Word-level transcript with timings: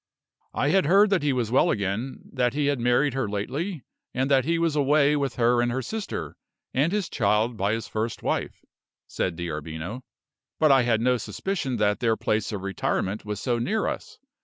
"I 0.55 0.69
had 0.69 0.87
heard 0.87 1.11
that 1.11 1.21
he 1.21 1.31
was 1.31 1.51
well 1.51 1.69
again, 1.69 2.21
that 2.33 2.55
he 2.55 2.65
had 2.65 2.79
married 2.79 3.13
her 3.13 3.29
lately, 3.29 3.83
and 4.15 4.31
that 4.31 4.45
he 4.45 4.57
was 4.57 4.75
away 4.75 5.15
with 5.15 5.35
her 5.35 5.61
and 5.61 5.71
her 5.71 5.83
sister, 5.83 6.37
and 6.73 6.91
his 6.91 7.07
child 7.07 7.55
by 7.55 7.75
the 7.75 7.83
first 7.83 8.23
wife," 8.23 8.65
said 9.05 9.35
D'Arbino; 9.35 10.01
"but 10.59 10.71
I 10.71 10.81
had 10.81 11.01
no 11.01 11.17
suspicion 11.17 11.75
that 11.77 11.99
their 11.99 12.17
place 12.17 12.51
of 12.51 12.63
retirement 12.63 13.25
was 13.25 13.39
so 13.39 13.59
near 13.59 13.85
us. 13.85 14.17